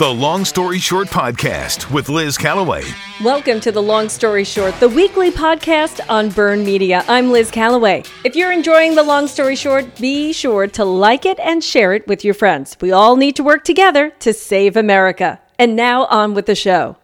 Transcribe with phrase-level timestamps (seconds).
[0.00, 2.84] The Long Story Short Podcast with Liz Callaway.
[3.22, 7.04] Welcome to The Long Story Short, the weekly podcast on Burn Media.
[7.06, 8.04] I'm Liz Callaway.
[8.24, 12.06] If you're enjoying The Long Story Short, be sure to like it and share it
[12.06, 12.78] with your friends.
[12.80, 15.38] We all need to work together to save America.
[15.58, 16.96] And now on with the show.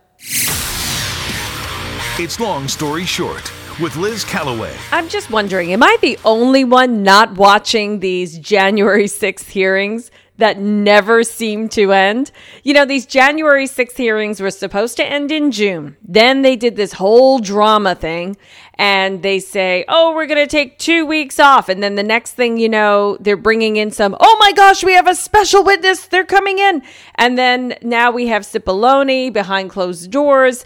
[2.18, 4.74] It's Long Story Short with Liz Callaway.
[4.90, 10.10] I'm just wondering, am I the only one not watching these January 6th hearings?
[10.38, 12.30] That never seemed to end.
[12.62, 15.96] You know, these January 6th hearings were supposed to end in June.
[16.02, 18.36] Then they did this whole drama thing
[18.74, 21.68] and they say, oh, we're going to take two weeks off.
[21.68, 24.92] And then the next thing you know, they're bringing in some, oh my gosh, we
[24.92, 26.06] have a special witness.
[26.06, 26.82] They're coming in.
[27.14, 30.64] And then now we have Cipollone behind closed doors.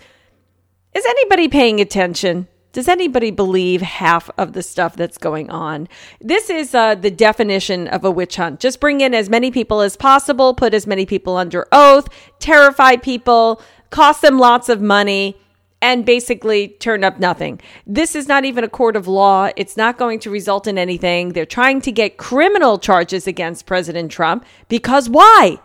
[0.93, 2.49] Is anybody paying attention?
[2.73, 5.89] Does anybody believe half of the stuff that's going on?
[6.21, 8.61] This is uh, the definition of a witch hunt.
[8.61, 12.97] Just bring in as many people as possible, put as many people under oath, terrify
[12.97, 15.37] people, cost them lots of money,
[15.83, 17.61] and basically turn up nothing.
[17.87, 19.51] This is not even a court of law.
[19.57, 21.33] It's not going to result in anything.
[21.33, 25.59] They're trying to get criminal charges against President Trump because why?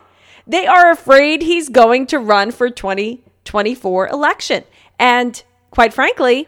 [0.48, 4.64] They are afraid he's going to run for 2024 election.
[4.98, 6.48] And quite frankly,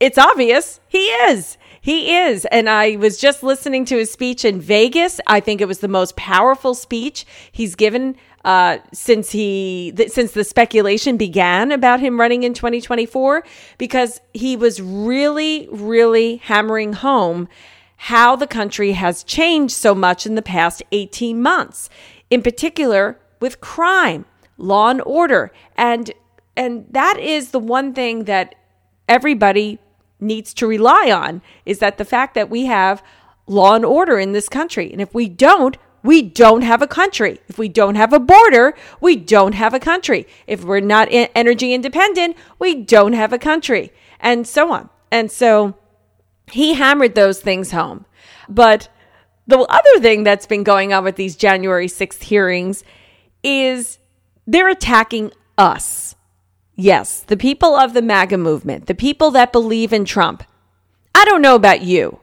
[0.00, 1.56] it's obvious he is.
[1.82, 2.44] He is.
[2.46, 5.20] And I was just listening to his speech in Vegas.
[5.26, 10.32] I think it was the most powerful speech he's given uh, since he th- since
[10.32, 13.44] the speculation began about him running in 2024
[13.76, 17.48] because he was really really hammering home
[17.96, 21.90] how the country has changed so much in the past 18 months
[22.30, 24.24] in particular with crime
[24.56, 26.12] law and order and
[26.56, 28.54] and that is the one thing that
[29.06, 29.78] everybody
[30.20, 33.02] needs to rely on is that the fact that we have
[33.46, 34.92] law and order in this country.
[34.92, 37.40] And if we don't, we don't have a country.
[37.48, 40.26] If we don't have a border, we don't have a country.
[40.46, 44.88] If we're not energy independent, we don't have a country, and so on.
[45.10, 45.74] And so
[46.50, 48.06] he hammered those things home.
[48.48, 48.88] But
[49.46, 52.82] the other thing that's been going on with these January 6th hearings
[53.42, 53.98] is
[54.46, 56.14] they're attacking us.
[56.82, 60.42] Yes, the people of the MAGA movement, the people that believe in Trump.
[61.14, 62.20] I don't know about you,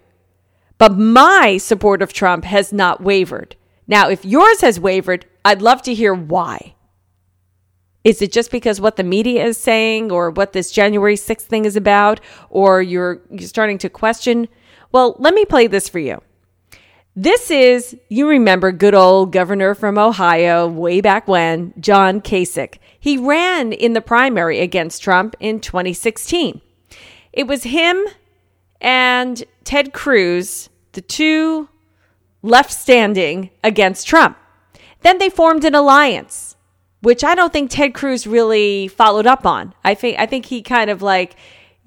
[0.80, 3.56] but my support of Trump has not wavered.
[3.88, 6.74] Now, if yours has wavered, I'd love to hear why.
[8.04, 11.66] Is it just because what the media is saying or what this January 6th thing
[11.66, 12.20] is about
[12.50, 14.48] or you're, you're starting to question?
[14.92, 16.20] Well, let me play this for you.
[17.20, 22.76] This is, you remember, good old governor from Ohio way back when, John Kasich.
[23.00, 26.62] He ran in the primary against Trump in 2016.
[27.34, 28.06] It was him
[28.80, 31.70] and Ted Cruz, the two
[32.44, 34.38] left standing against Trump.
[35.02, 36.56] Then they formed an alliance,
[37.02, 39.74] which I don't think Ted Cruz really followed up on.
[39.84, 41.36] I think I think he kind of like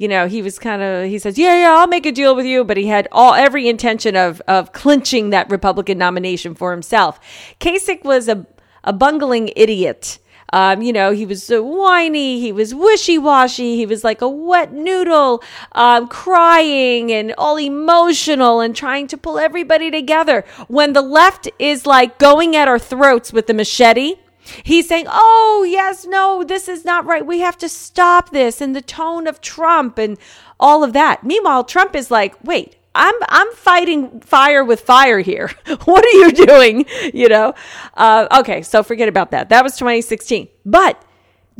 [0.00, 2.46] you know, he was kind of he says, "Yeah, yeah, I'll make a deal with
[2.46, 7.20] you," but he had all every intention of of clinching that Republican nomination for himself.
[7.60, 8.46] Kasich was a
[8.82, 10.18] a bungling idiot.
[10.54, 14.28] Um, you know, he was so whiny, he was wishy washy, he was like a
[14.28, 20.46] wet noodle, um, crying and all emotional and trying to pull everybody together.
[20.66, 24.16] When the left is like going at our throats with the machete,
[24.62, 27.24] He's saying, oh, yes, no, this is not right.
[27.24, 30.18] We have to stop this in the tone of Trump and
[30.58, 31.24] all of that.
[31.24, 35.50] Meanwhile, Trump is like, wait, I'm I'm fighting fire with fire here.
[35.84, 36.86] what are you doing?
[37.14, 37.54] You know.
[37.94, 39.48] Uh, okay, so forget about that.
[39.50, 40.48] That was 2016.
[40.66, 41.00] But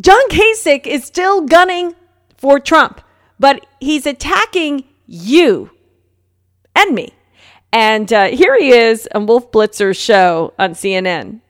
[0.01, 1.95] John Kasich is still gunning
[2.37, 3.01] for Trump,
[3.39, 5.71] but he's attacking you
[6.75, 7.15] and me.
[7.73, 11.41] And uh, here he is on Wolf Blitzer's show on CNN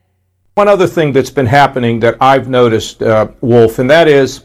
[0.61, 4.45] one other thing that's been happening that I've noticed, uh, Wolf, and that is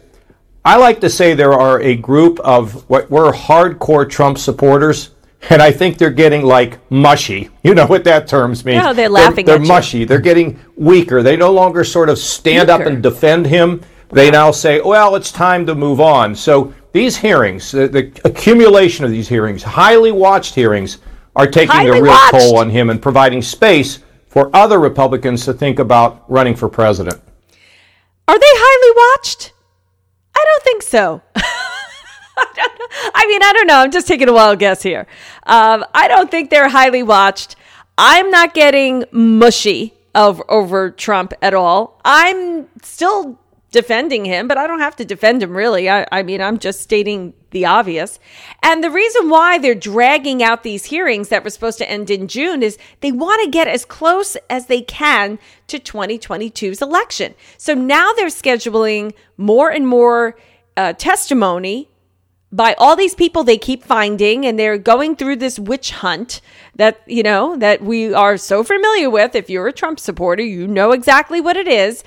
[0.63, 5.09] I like to say there are a group of what were hardcore Trump supporters,
[5.49, 7.49] and I think they're getting like mushy.
[7.63, 8.81] You know what that term means?
[8.81, 9.45] No, they're laughing.
[9.45, 9.99] They're, they're mushy.
[9.99, 10.05] You.
[10.05, 11.21] They're getting weaker.
[11.21, 12.81] They no longer sort of stand weaker.
[12.81, 13.81] up and defend him.
[14.09, 16.33] They now say, well, it's time to move on.
[16.33, 20.99] So these hearings, the, the accumulation of these hearings, highly watched hearings,
[21.35, 22.31] are taking highly a real watched.
[22.31, 23.99] toll on him and providing space
[24.35, 27.21] for other Republicans to think about running for president.
[28.27, 29.53] Are they highly watched?
[30.35, 31.21] I don't think so.
[33.15, 33.77] I, mean, I don't know.
[33.77, 35.07] I'm just taking a wild guess here.
[35.43, 37.55] Um, I don't think they're highly watched.
[37.97, 42.01] I'm not getting mushy over, over Trump at all.
[42.03, 43.39] I'm still
[43.75, 45.89] defending him, but I don't have to defend him really.
[45.89, 48.19] I, I, mean, I'm just stating the obvious.
[48.63, 52.29] And the reason why they're dragging out these hearings that were supposed to end in
[52.29, 57.35] June is they want to get as close as they can to 2022's election.
[57.57, 60.37] So now they're scheduling more and more
[60.77, 61.89] uh, testimony
[62.53, 66.39] by all these people they keep finding and they're going through this witch hunt
[66.75, 70.65] that you know that we are so familiar with if you're a Trump supporter you
[70.65, 72.03] know exactly what it is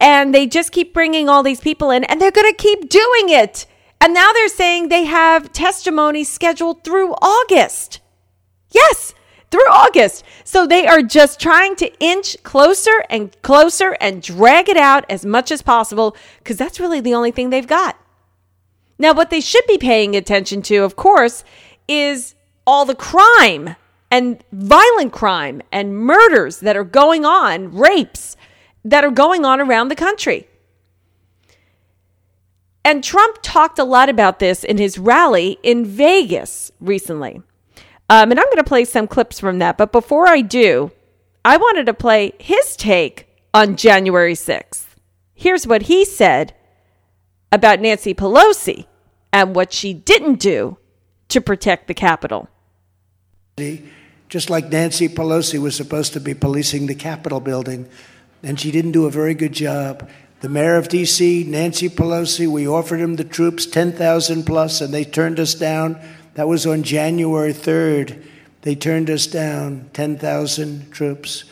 [0.00, 3.28] and they just keep bringing all these people in and they're going to keep doing
[3.28, 3.66] it
[4.00, 8.00] and now they're saying they have testimony scheduled through August
[8.70, 9.14] yes
[9.50, 10.24] through August.
[10.44, 15.26] So they are just trying to inch closer and closer and drag it out as
[15.26, 17.96] much as possible because that's really the only thing they've got.
[18.98, 21.42] Now, what they should be paying attention to, of course,
[21.88, 22.34] is
[22.66, 23.76] all the crime
[24.10, 28.36] and violent crime and murders that are going on, rapes
[28.84, 30.46] that are going on around the country.
[32.84, 37.42] And Trump talked a lot about this in his rally in Vegas recently.
[38.08, 39.76] Um, and I'm going to play some clips from that.
[39.76, 40.90] But before I do,
[41.44, 44.86] I wanted to play his take on January 6th.
[45.34, 46.54] Here's what he said
[47.52, 48.86] about Nancy Pelosi
[49.32, 50.76] and what she didn't do
[51.28, 52.48] to protect the Capitol.
[54.28, 57.88] Just like Nancy Pelosi was supposed to be policing the Capitol building,
[58.42, 60.08] and she didn't do a very good job.
[60.40, 65.04] The mayor of D.C., Nancy Pelosi, we offered him the troops, 10,000 plus, and they
[65.04, 66.00] turned us down.
[66.34, 68.24] That was on January 3rd.
[68.62, 71.44] They turned us down, 10,000 troops.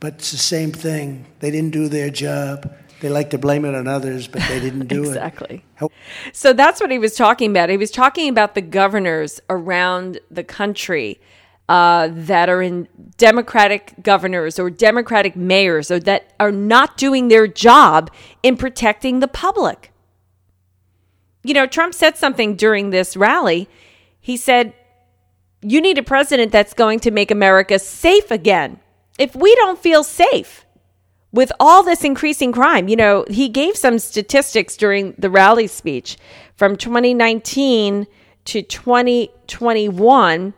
[0.00, 1.26] But it's the same thing.
[1.38, 2.72] They didn't do their job.
[3.00, 5.64] They like to blame it on others, but they didn't do exactly.
[5.80, 5.84] it.
[5.84, 5.96] Exactly.
[6.32, 7.68] So that's what he was talking about.
[7.68, 11.20] He was talking about the governors around the country
[11.70, 17.46] uh, that are in Democratic governors or Democratic mayors or that are not doing their
[17.46, 18.10] job
[18.42, 19.92] in protecting the public.
[21.44, 23.68] You know, Trump said something during this rally.
[24.20, 24.74] He said,
[25.62, 28.80] You need a president that's going to make America safe again.
[29.16, 30.66] If we don't feel safe,
[31.32, 36.16] with all this increasing crime, you know, he gave some statistics during the rally speech
[36.56, 38.08] from 2019
[38.46, 40.54] to 2021.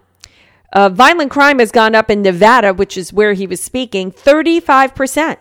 [0.73, 5.37] Uh, violent crime has gone up in Nevada, which is where he was speaking, 35%.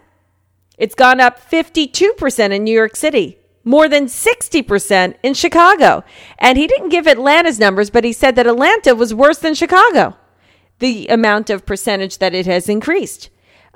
[0.77, 6.03] It's gone up 52% in New York City, more than 60% in Chicago.
[6.37, 10.17] And he didn't give Atlanta's numbers, but he said that Atlanta was worse than Chicago,
[10.79, 13.29] the amount of percentage that it has increased.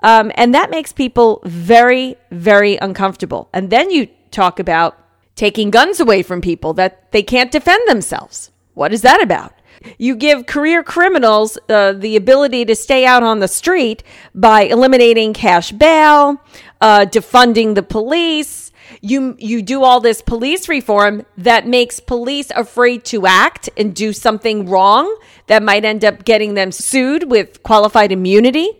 [0.03, 3.49] Um, and that makes people very, very uncomfortable.
[3.53, 4.97] And then you talk about
[5.35, 8.51] taking guns away from people that they can't defend themselves.
[8.73, 9.53] What is that about?
[9.97, 15.33] You give career criminals uh, the ability to stay out on the street by eliminating
[15.33, 16.41] cash bail,
[16.81, 18.71] uh, defunding the police.
[19.01, 24.13] You you do all this police reform that makes police afraid to act and do
[24.13, 25.15] something wrong
[25.47, 28.71] that might end up getting them sued with qualified immunity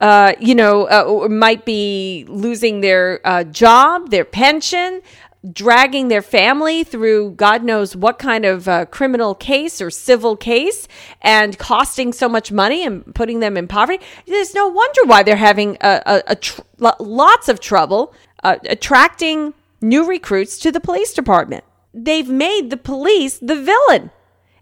[0.00, 5.02] uh, you know, uh, might be losing their uh, job, their pension,
[5.52, 10.86] dragging their family through God knows what kind of uh, criminal case or civil case
[11.22, 14.04] and costing so much money and putting them in poverty.
[14.26, 19.54] There's no wonder why they're having a, a, a tr- lots of trouble uh, attracting
[19.80, 21.64] new recruits to the police department.
[21.94, 24.10] They've made the police the villain.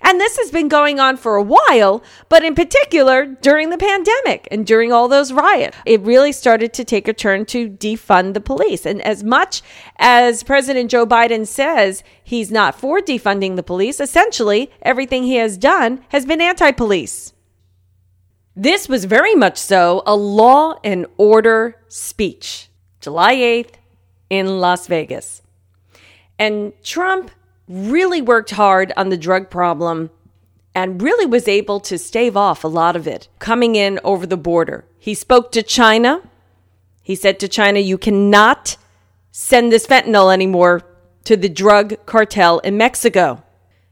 [0.08, 4.48] And this has been going on for a while, but in particular during the pandemic
[4.50, 8.40] and during all those riots, it really started to take a turn to defund the
[8.40, 8.86] police.
[8.86, 9.60] And as much
[9.98, 15.58] as President Joe Biden says he's not for defunding the police, essentially everything he has
[15.58, 17.34] done has been anti police.
[18.56, 22.70] This was very much so a law and order speech,
[23.02, 23.74] July 8th
[24.30, 25.42] in Las Vegas.
[26.38, 27.30] And Trump
[27.68, 30.10] really worked hard on the drug problem
[30.74, 34.36] and really was able to stave off a lot of it coming in over the
[34.36, 34.84] border.
[34.98, 36.22] He spoke to China.
[37.02, 38.76] He said to China, You cannot
[39.30, 40.82] send this fentanyl anymore
[41.24, 43.42] to the drug cartel in Mexico.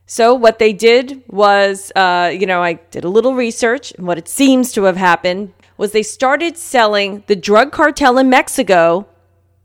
[0.07, 4.19] So, what they did was, uh, you know, I did a little research, and what
[4.19, 9.09] it seems to have happened was they started selling the drug cartel in Mexico,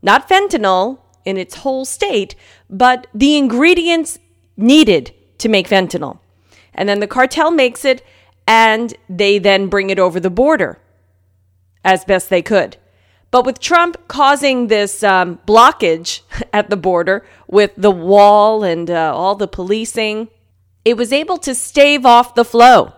[0.01, 2.35] not fentanyl in its whole state,
[2.71, 4.17] but the ingredients
[4.55, 6.19] needed to make fentanyl.
[6.73, 8.03] And then the cartel makes it
[8.47, 10.79] and they then bring it over the border
[11.83, 12.77] as best they could.
[13.29, 16.21] But with Trump causing this um, blockage
[16.53, 20.29] at the border with the wall and uh, all the policing,
[20.83, 22.93] it was able to stave off the flow.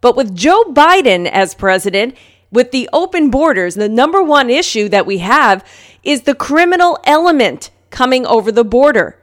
[0.00, 2.16] But with Joe Biden as president,
[2.52, 5.66] with the open borders, the number one issue that we have
[6.02, 9.16] is the criminal element coming over the border.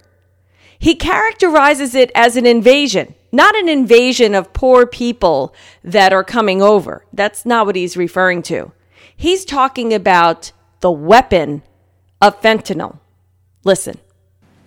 [0.80, 6.62] He characterizes it as an invasion, not an invasion of poor people that are coming
[6.62, 7.06] over.
[7.14, 8.72] That's not what he's referring to.
[9.16, 11.62] He's talking about the weapon
[12.20, 12.98] of fentanyl.
[13.64, 14.00] Listen.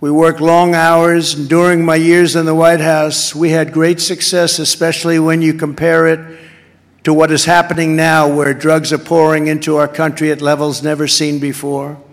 [0.00, 4.00] We worked long hours, and during my years in the White House, we had great
[4.00, 6.38] success, especially when you compare it
[7.04, 11.08] to what is happening now, where drugs are pouring into our country at levels never
[11.08, 12.03] seen before.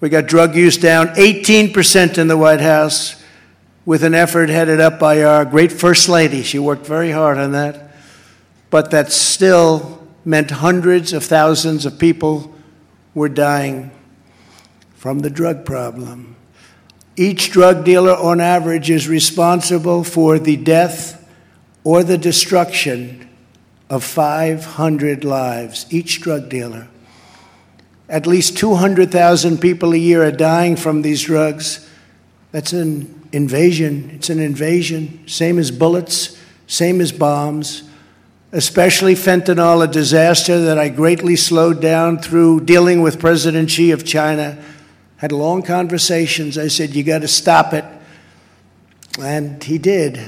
[0.00, 3.22] We got drug use down 18% in the White House
[3.86, 6.42] with an effort headed up by our great First Lady.
[6.42, 7.92] She worked very hard on that.
[8.68, 12.54] But that still meant hundreds of thousands of people
[13.14, 13.90] were dying
[14.96, 16.36] from the drug problem.
[17.16, 21.26] Each drug dealer, on average, is responsible for the death
[21.84, 23.30] or the destruction
[23.88, 26.88] of 500 lives, each drug dealer.
[28.08, 31.88] At least 200,000 people a year are dying from these drugs.
[32.52, 34.10] That's an invasion.
[34.14, 37.82] It's an invasion, same as bullets, same as bombs,
[38.52, 44.04] especially fentanyl, a disaster that I greatly slowed down through dealing with President Xi of
[44.04, 44.62] China.
[45.16, 46.58] Had long conversations.
[46.58, 47.84] I said, You got to stop it.
[49.18, 50.20] And he did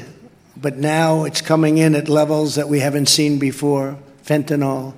[0.61, 4.95] but now it's coming in at levels that we haven't seen before fentanyl.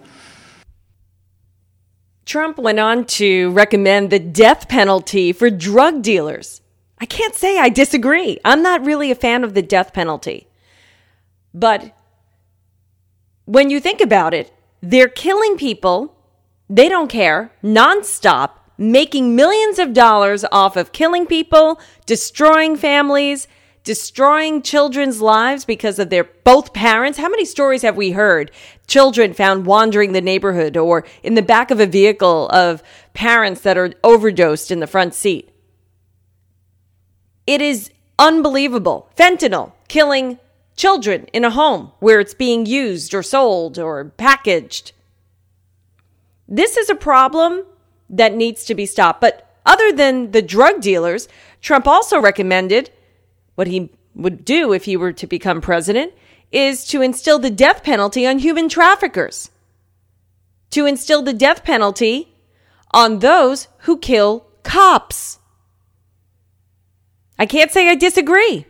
[2.30, 6.60] Trump went on to recommend the death penalty for drug dealers.
[7.00, 8.38] I can't say I disagree.
[8.44, 10.46] I'm not really a fan of the death penalty.
[11.52, 11.92] But
[13.46, 16.14] when you think about it, they're killing people,
[16.68, 23.48] they don't care, nonstop, making millions of dollars off of killing people, destroying families,
[23.90, 27.18] destroying children's lives because of their both parents.
[27.18, 28.52] How many stories have we heard?
[28.86, 33.76] Children found wandering the neighborhood or in the back of a vehicle of parents that
[33.76, 35.50] are overdosed in the front seat.
[37.48, 39.10] It is unbelievable.
[39.16, 40.38] Fentanyl killing
[40.76, 44.92] children in a home where it's being used or sold or packaged.
[46.46, 47.64] This is a problem
[48.08, 49.20] that needs to be stopped.
[49.20, 51.26] But other than the drug dealers,
[51.60, 52.90] Trump also recommended
[53.54, 56.12] what he would do if he were to become president
[56.52, 59.50] is to instill the death penalty on human traffickers,
[60.70, 62.34] to instill the death penalty
[62.92, 65.38] on those who kill cops.
[67.38, 68.66] I can't say I disagree.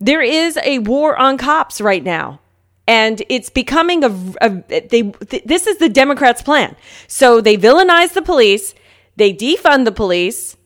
[0.00, 2.40] There is a war on cops right now.
[2.88, 4.10] And it's becoming a,
[4.40, 4.50] a
[4.88, 5.02] they.
[5.44, 6.74] This is the Democrats' plan.
[7.06, 8.74] So they villainize the police,
[9.14, 10.56] they defund the police,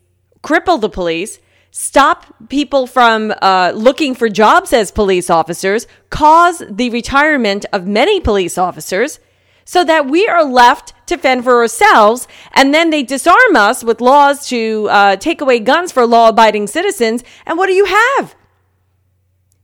[0.47, 1.41] cripple the police,
[1.73, 8.21] stop people from uh, looking for jobs as police officers, cause the retirement of many
[8.21, 9.19] police officers,
[9.65, 12.29] so that we are left to fend for ourselves.
[12.53, 16.69] And then they disarm us with laws to uh, take away guns for law abiding
[16.69, 17.25] citizens.
[17.45, 18.37] And what do you have?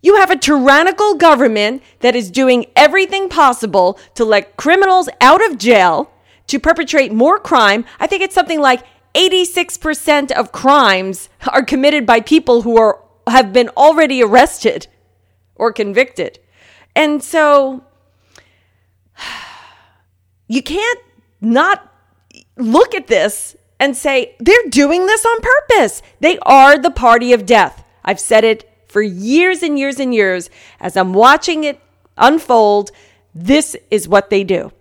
[0.02, 5.58] You have a tyrannical government that is doing everything possible to let criminals out of
[5.58, 6.10] jail,
[6.48, 7.84] to perpetrate more crime.
[8.00, 8.82] I think it's something like
[9.14, 14.88] 86% of crimes are committed by people who are have been already arrested
[15.54, 16.38] or convicted.
[16.94, 17.84] And so
[20.48, 21.00] you can't
[21.40, 21.92] not
[22.56, 26.02] look at this and say they're doing this on purpose.
[26.20, 27.84] They are the party of death.
[28.04, 30.50] I've said it for years and years and years
[30.80, 31.80] as I'm watching it
[32.16, 32.90] unfold.
[33.34, 34.72] This is what they do.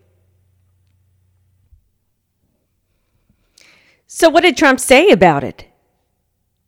[4.13, 5.67] So, what did Trump say about it?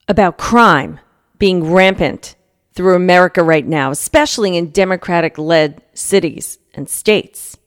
[0.07, 1.01] About crime
[1.39, 2.37] being rampant
[2.73, 7.57] through America right now, especially in Democratic led cities and states?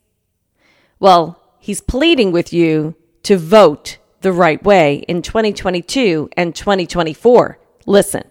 [0.99, 7.59] Well, he's pleading with you to vote the right way in 2022 and 2024.
[7.85, 8.25] Listen.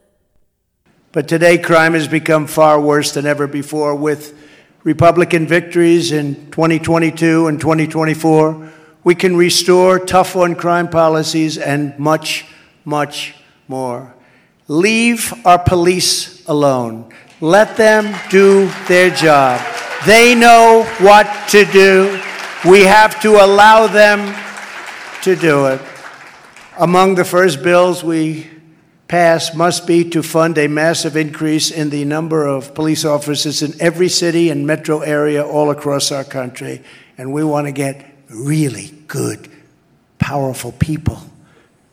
[1.11, 4.35] But today, crime has become far worse than ever before with
[4.83, 8.71] Republican victories in 2022 and 2024
[9.05, 12.43] we can restore tough on crime policies and much,
[12.83, 13.35] much
[13.67, 14.13] more.
[14.67, 17.13] Leave our police alone.
[17.39, 19.61] Let them do their job.
[20.07, 22.19] They know what to do.
[22.67, 24.35] We have to allow them
[25.21, 25.81] to do it.
[26.79, 28.49] Among the first bills we
[29.07, 33.79] pass must be to fund a massive increase in the number of police officers in
[33.79, 36.81] every city and metro area all across our country.
[37.19, 39.49] And we want to get really good,
[40.19, 41.19] powerful people.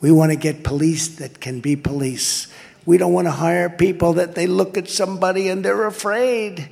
[0.01, 2.49] We want to get police that can be police.
[2.85, 6.69] We don't want to hire people that they look at somebody and they're afraid.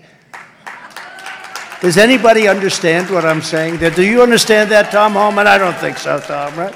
[1.80, 3.78] Does anybody understand what I'm saying?
[3.78, 5.46] Do you understand that, Tom Homan?
[5.46, 6.74] I don't think so, Tom, right?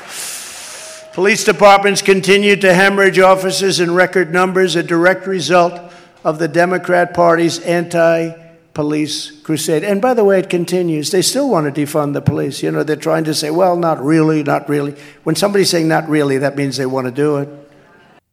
[1.13, 5.93] Police departments continue to hemorrhage officers in record numbers, a direct result
[6.25, 8.44] of the Democrat Party's anti
[8.75, 9.85] police crusade.
[9.85, 11.11] And by the way, it continues.
[11.11, 12.63] They still want to defund the police.
[12.63, 14.97] You know, they're trying to say, well, not really, not really.
[15.23, 17.49] When somebody's saying not really, that means they want to do it.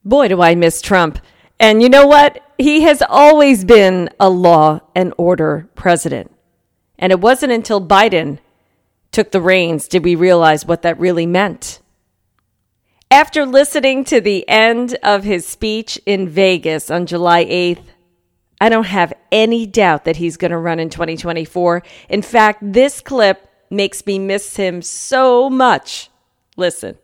[0.03, 1.19] Boy, do I miss Trump.
[1.59, 2.43] And you know what?
[2.57, 6.31] He has always been a law and order president.
[6.97, 8.39] And it wasn't until Biden
[9.11, 11.79] took the reins did we realize what that really meant.
[13.11, 17.83] After listening to the end of his speech in Vegas on July 8th,
[18.61, 21.81] I don't have any doubt that he's going to run in 2024.
[22.09, 26.11] In fact, this clip makes me miss him so much.
[26.57, 26.99] Listen.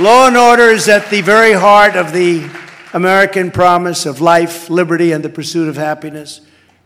[0.00, 2.50] Law and order is at the very heart of the
[2.92, 6.40] American promise of life, liberty, and the pursuit of happiness.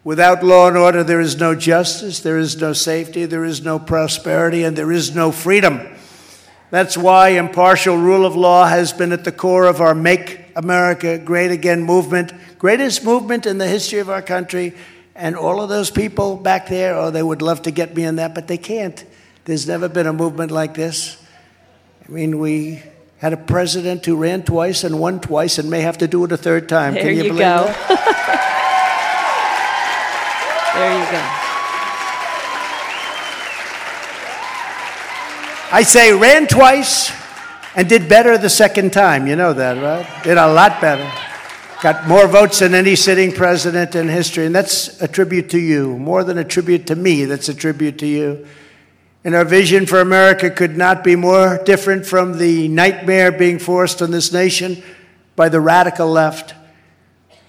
[0.05, 3.79] Without law and order, there is no justice, there is no safety, there is no
[3.79, 5.81] prosperity, and there is no freedom.
[6.71, 11.19] That's why impartial rule of law has been at the core of our Make America
[11.19, 14.75] Great Again movement, greatest movement in the history of our country.
[15.15, 18.17] And all of those people back there, oh, they would love to get me in
[18.17, 19.05] that, but they can't.
[19.45, 21.23] There's never been a movement like this.
[22.09, 22.83] I mean, we
[23.19, 26.33] had a president who ran twice and won twice and may have to do it
[26.33, 26.95] a third time.
[26.95, 27.65] There Can you, you believe go.
[27.67, 28.47] that?
[30.73, 31.41] There you go.
[35.73, 37.11] I say ran twice
[37.81, 39.27] and did better the second time.
[39.27, 40.23] You know that, right?
[40.23, 41.11] Did a lot better.
[41.83, 44.45] Got more votes than any sitting president in history.
[44.45, 47.97] And that's a tribute to you, more than a tribute to me, that's a tribute
[48.01, 48.47] to you.
[49.25, 54.03] And our vision for America could not be more different from the nightmare being forced
[54.03, 54.83] on this nation
[55.35, 56.53] by the radical left.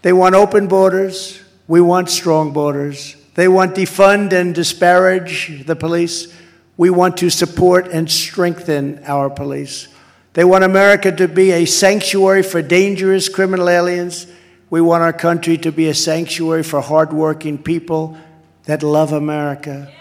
[0.02, 1.42] They want open borders.
[1.68, 3.18] We want strong borders.
[3.36, 6.34] They want defund and disparage the police.
[6.78, 9.90] We want to support and strengthen our police.
[10.34, 14.28] They want America to be a sanctuary for dangerous criminal aliens.
[14.70, 18.18] We want our country to be a sanctuary for hardworking people
[18.64, 19.92] that love America.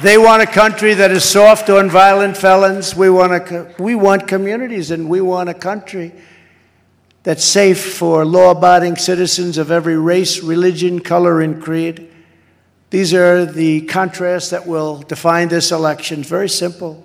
[0.00, 2.94] They want a country that is soft on violent felons.
[2.94, 6.12] We want, a, we want communities and we want a country
[7.24, 12.10] that's safe for law abiding citizens of every race, religion, color, and creed.
[12.90, 16.22] These are the contrasts that will define this election.
[16.22, 17.04] Very simple.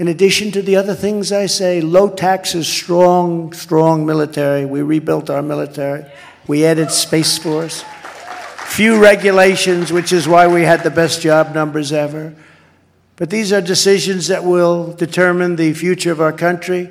[0.00, 4.64] In addition to the other things I say, low taxes, strong, strong military.
[4.64, 6.06] We rebuilt our military.
[6.46, 7.84] We added Space Force.
[8.68, 12.34] Few regulations, which is why we had the best job numbers ever.
[13.16, 16.88] But these are decisions that will determine the future of our country.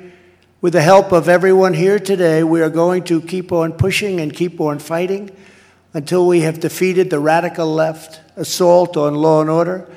[0.60, 4.32] With the help of everyone here today, we are going to keep on pushing and
[4.32, 5.36] keep on fighting
[5.94, 9.90] until we have defeated the radical left assault on law and order.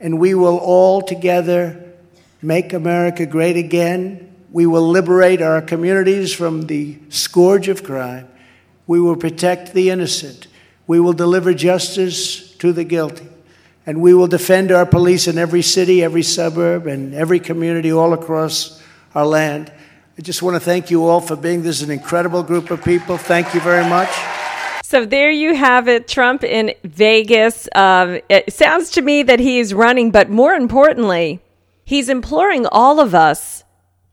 [0.00, 1.82] And we will all together
[2.42, 4.32] make America great again.
[4.52, 8.28] We will liberate our communities from the scourge of crime.
[8.86, 10.46] We will protect the innocent.
[10.86, 13.28] We will deliver justice to the guilty.
[13.84, 18.12] And we will defend our police in every city, every suburb, and every community all
[18.12, 18.82] across
[19.14, 19.72] our land.
[20.18, 22.82] I just want to thank you all for being this is an incredible group of
[22.82, 23.18] people.
[23.18, 24.08] Thank you very much.
[24.82, 27.68] So there you have it, Trump in Vegas.
[27.74, 31.40] Um, it sounds to me that he is running, but more importantly,
[31.86, 33.64] he's imploring all of us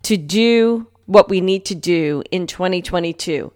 [0.04, 3.52] to do what we need to do in 2022.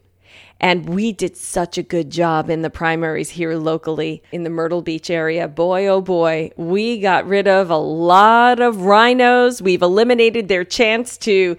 [0.59, 4.81] And we did such a good job in the primaries here locally in the Myrtle
[4.81, 5.47] Beach area.
[5.47, 9.61] Boy, oh boy, we got rid of a lot of RINOs.
[9.61, 11.55] We've eliminated their chance to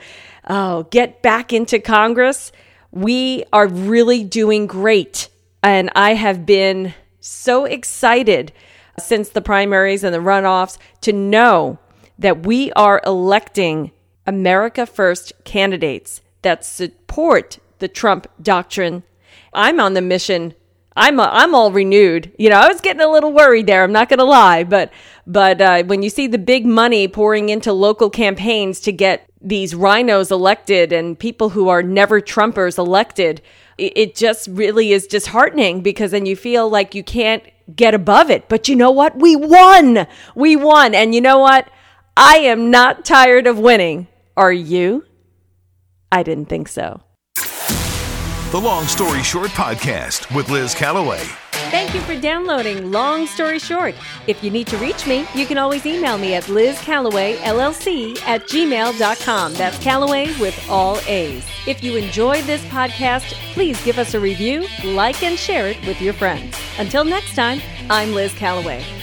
[0.49, 2.51] oh, get back into Congress.
[2.91, 5.29] We are really doing great.
[5.63, 8.53] And I have been so excited
[8.99, 11.79] since the primaries and the runoffs to know
[12.19, 13.93] that we are electing
[14.27, 19.03] America First candidates that support the Trump doctrine.
[19.53, 20.55] I'm on the mission.
[20.97, 22.33] I'm I'm all renewed.
[22.39, 23.85] You know, I was getting a little worried there.
[23.85, 24.93] I'm not going to lie, but
[25.27, 29.75] but uh, when you see the big money pouring into local campaigns to get these
[29.75, 33.41] RINOs elected and people who are never Trumpers elected,
[33.77, 37.45] it, it just really is disheartening because then you feel like you can't
[37.77, 38.49] get above it.
[38.49, 39.17] But you know what?
[39.21, 40.07] We won.
[40.35, 41.69] We won, and you know what?
[42.21, 44.09] I am not tired of winning.
[44.37, 45.05] Are you?
[46.11, 47.01] I didn't think so.
[48.51, 51.23] The Long Story Short Podcast with Liz Callaway.
[51.71, 53.95] Thank you for downloading Long Story Short.
[54.27, 59.55] If you need to reach me, you can always email me at lizcallawayllc at gmail.com.
[59.55, 61.47] That's Callaway with all A's.
[61.69, 66.03] If you enjoyed this podcast, please give us a review, like, and share it with
[66.03, 66.57] your friends.
[66.79, 68.98] Until next time, I'm Liz Callaway.